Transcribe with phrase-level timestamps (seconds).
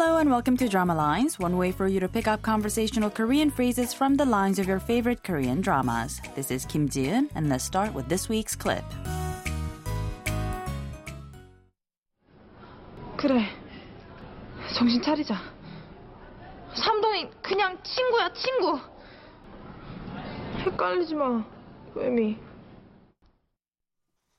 [0.00, 3.50] Hello and welcome to Drama Lines, one way for you to pick up conversational Korean
[3.50, 6.22] phrases from the lines of your favorite Korean dramas.
[6.34, 8.82] This is Kim Jiun, and let's start with this week's clip.
[13.18, 13.44] 그래,
[14.74, 15.36] 정신 차리자.
[16.72, 18.80] 삼동이 그냥 친구야, 친구.
[20.64, 21.44] 헷갈리지 마,
[21.94, 22.38] 혜미.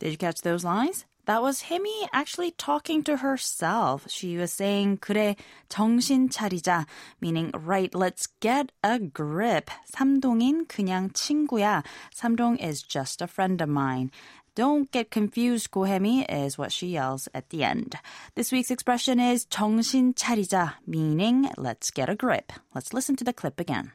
[0.00, 1.06] Did you catch those lines?
[1.25, 4.05] That was Hemi actually talking to herself.
[4.09, 5.37] She was saying, 그래,
[5.69, 6.87] 정신 차리자,
[7.21, 9.69] meaning, right, let's get a grip.
[9.93, 11.83] 삼동인 그냥 친구야.
[12.13, 14.09] 삼동 is just a friend of mine.
[14.55, 17.95] Don't get confused, 고혜미 is what she yells at the end.
[18.35, 22.51] This week's expression is 정신 차리자, meaning, let's get a grip.
[22.75, 23.93] Let's listen to the clip again.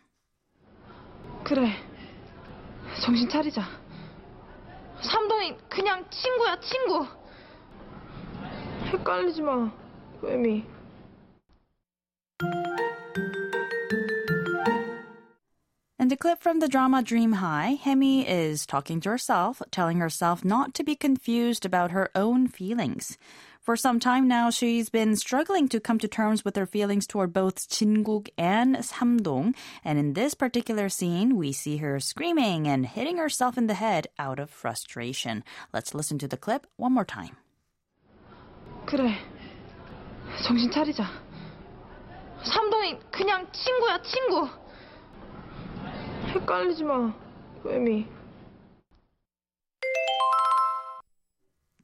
[1.45, 1.73] 그래.
[3.05, 3.63] 정신 차리자.
[5.03, 7.07] 삼동이 그냥 친구야, 친구.
[9.02, 9.72] 헷갈리지 마.
[10.22, 10.64] 혜미.
[15.98, 20.74] And clip from the drama Dream High, Hemi is talking to herself, telling herself not
[20.74, 23.18] to be confused about her own feelings.
[23.62, 27.32] For some time now, she's been struggling to come to terms with her feelings toward
[27.32, 29.56] both Jinguk and Samdong,
[29.86, 34.08] and in this particular scene, we see her screaming and hitting herself in the head
[34.20, 35.44] out of frustration.
[35.72, 37.38] Let's listen to the clip one more time.
[38.86, 39.14] 그래.
[40.44, 41.06] 정신 차리자.
[42.44, 44.48] 삼동이 그냥 친구야, 친구.
[46.28, 47.14] 헷갈리지 마,
[47.64, 48.08] 웨미.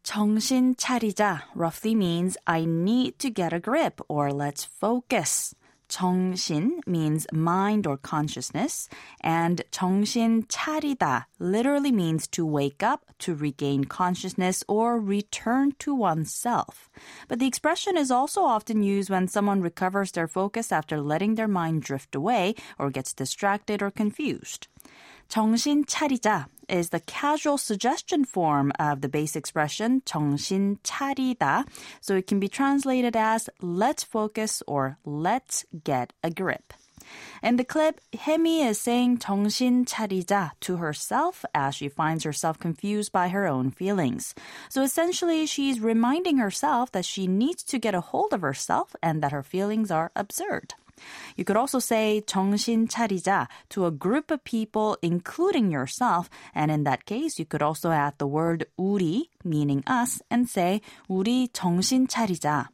[0.03, 5.53] 정신 차리자 roughly means I need to get a grip or let's focus.
[5.92, 8.88] 정신 means mind or consciousness,
[9.20, 16.88] and 정신 차리다 literally means to wake up, to regain consciousness, or return to oneself.
[17.28, 21.48] But the expression is also often used when someone recovers their focus after letting their
[21.48, 24.68] mind drift away or gets distracted or confused.
[25.28, 31.64] 정신 차리자 is the casual suggestion form of the base expression 정신 차리다.
[32.00, 36.72] So it can be translated as let's focus or let's get a grip.
[37.42, 43.12] In the clip, Hemi is saying 정신 차리자 to herself as she finds herself confused
[43.12, 44.34] by her own feelings.
[44.68, 49.22] So essentially, she's reminding herself that she needs to get a hold of herself and
[49.22, 50.74] that her feelings are absurd.
[51.36, 56.28] You could also say 정신 차리자 to a group of people, including yourself.
[56.54, 60.80] And in that case, you could also add the word 우리, meaning us, and say
[61.08, 62.68] 우리 정신 차리자.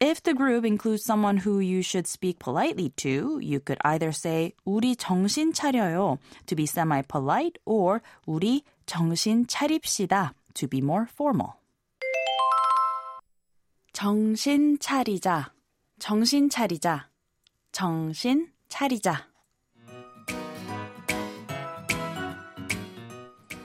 [0.00, 4.52] If the group includes someone who you should speak politely to, you could either say
[4.66, 11.52] 우리 정신 차려요 to be semi-polite or 우리 정신 차립시다 to be more formal.
[13.92, 15.52] 정신 차리자.
[16.00, 17.08] 정신 차리자.
[17.76, 19.26] 정신 차리자.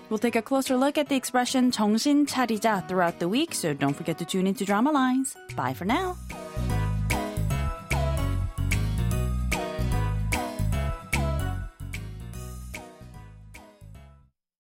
[0.10, 3.94] We'll take a closer look at the expression 정신 차리자 throughout the week, so don't
[3.94, 5.36] forget to tune into Drama Lines.
[5.56, 6.16] Bye for now.